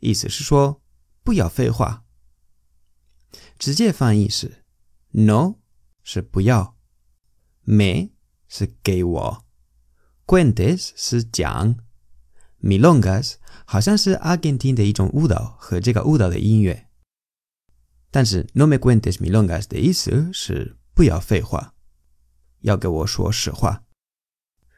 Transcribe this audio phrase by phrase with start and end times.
[0.00, 0.82] 意思是说
[1.22, 2.02] 不要废话。
[3.58, 4.64] 直接翻译是
[5.10, 5.56] No
[6.02, 6.76] 是不要
[7.62, 8.10] ，me
[8.48, 9.44] 是给我
[10.26, 11.76] ，cuentes 是讲
[12.60, 16.88] ，milongas 好像是阿根廷的一种舞蹈和这个舞蹈的音乐。
[18.10, 21.74] 但是 no me cuentes milongas 的意思是不要废话，
[22.60, 23.84] 要给我说实话。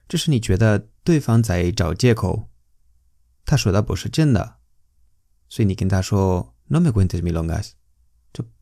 [0.09, 2.48] 这是你觉得对方在找借口，
[3.45, 4.59] 他说的不是真的，
[5.48, 7.73] 所以你跟他说 no me cuentes milongas，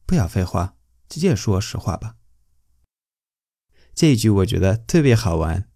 [0.06, 0.76] 不要废话，
[1.08, 2.16] 直接说实话吧。
[3.94, 5.68] 这一句我觉得特别好玩，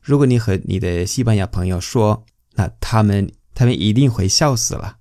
[0.00, 4.98] 如果你和你的西班牙朋友说，那他们他们一定会笑死了。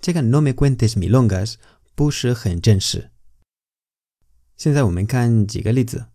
[0.00, 1.56] 这个 no me cuentes milongas。
[1.96, 3.10] 不是很正式。
[4.58, 6.08] 现在我们看几个例子。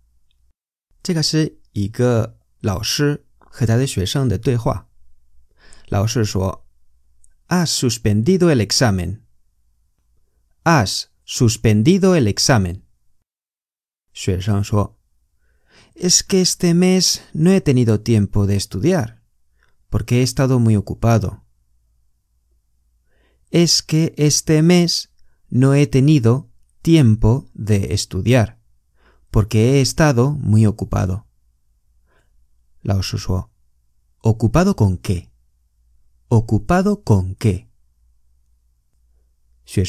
[1.02, 4.88] 这个是一个老师和他的学生的对话。
[5.88, 6.68] 老师说
[7.48, 9.22] ：“Has suspendido el examen.
[10.64, 12.86] Has suspendido el examen.
[14.12, 15.00] Xue Shuo.
[15.96, 19.24] Es que este mes no he tenido tiempo de estudiar,
[19.90, 21.46] porque he estado muy ocupado.
[23.50, 25.14] Es que este mes
[25.48, 26.50] no he tenido
[26.82, 28.60] tiempo de estudiar,
[29.30, 31.28] porque he estado muy ocupado.
[32.82, 33.52] Lao Shushuo.
[34.18, 35.32] ¿Ocupado con qué?
[36.28, 37.70] ¿Ocupado con qué?
[39.64, 39.86] Xue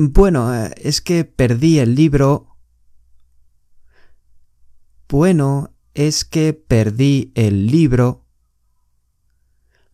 [0.00, 2.56] bueno, es que perdí el libro.
[5.08, 8.24] Bueno, es que perdí el libro.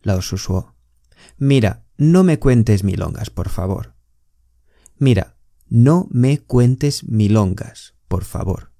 [0.03, 0.75] Lao Shuo.
[1.39, 3.95] Mira, no me cuentes milongas, por favor.
[4.99, 5.39] Mira,
[5.69, 8.71] no me cuentes milongas, por favor.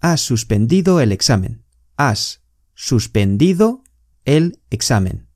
[0.00, 1.64] has suspendido el examen.
[1.96, 2.42] Has
[2.74, 3.82] suspendido
[4.26, 5.31] el examen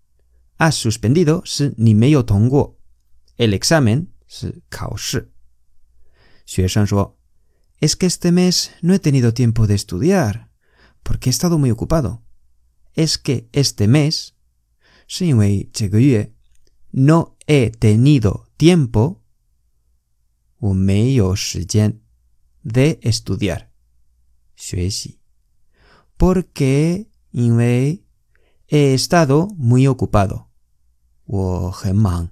[0.57, 1.43] Has suspendido
[3.37, 4.13] El examen
[7.79, 10.51] es que este mes no he tenido tiempo de estudiar
[11.03, 12.23] porque he estado muy ocupado.
[12.93, 14.35] Es que este mes
[15.07, 16.33] 是因为这个月
[16.91, 19.21] no he tenido tiempo
[20.57, 21.99] 我没有时间
[22.63, 23.71] de estudiar
[24.55, 25.19] 学习
[26.17, 28.03] porque 因为
[28.67, 30.44] he estado muy ocupado
[31.25, 32.29] 我很忙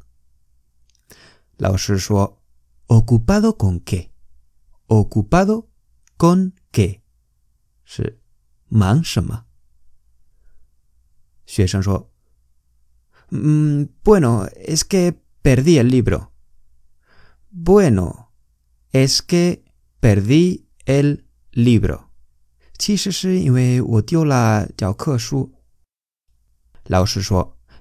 [1.58, 2.42] 老师说
[2.88, 4.12] ocupado con qué
[4.88, 5.68] ocupado
[6.18, 7.02] con qué
[7.86, 8.20] 是
[8.68, 9.46] 忙什么
[11.46, 12.10] 学生说
[13.32, 16.32] Mm, bueno, es que perdí el libro.
[17.52, 18.32] Bueno,
[18.92, 19.64] es que
[20.00, 22.10] perdí el libro.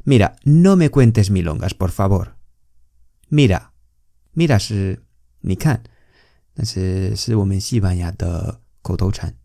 [0.06, 2.36] Mira, no me cuentes milongas, por favor.
[3.30, 3.72] Mira,
[4.36, 5.04] mira 是
[5.40, 5.84] 你看，
[6.54, 9.36] 但是是我们西班牙的口头禅，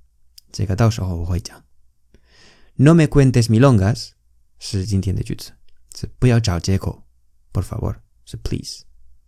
[0.50, 1.64] 这个到时候我会讲
[2.74, 4.10] No me cuentes milongas
[4.58, 5.52] 是今天的句子。
[5.94, 7.02] 是不要找借口
[7.52, 8.82] ，por favor，是 please，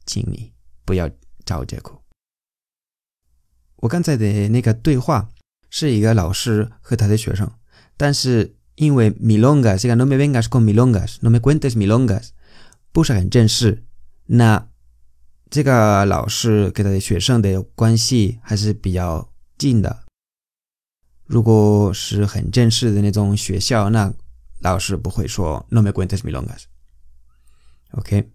[0.06, 0.52] 请你
[0.84, 1.10] 不要
[1.44, 2.04] 找借口。
[3.76, 5.28] 我刚才的那个对话
[5.68, 7.50] 是一个老师和他的学生，
[7.96, 12.29] 但是因为 milongas 这个 no me vengas con milongas，no me cuentes milongas
[12.91, 13.83] 不是很正式，
[14.25, 14.69] 那
[15.49, 20.03] 这个老师跟他的学生的关系还是比较近的。
[21.25, 24.13] 如果是很正式的那种学校，那
[24.59, 28.31] 老师不会说 “no me cuentes milongas”，OK？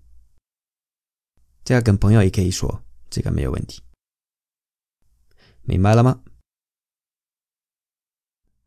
[1.62, 3.82] 这个跟朋友也可以说，这个没有问题，
[5.62, 6.20] 明白了吗？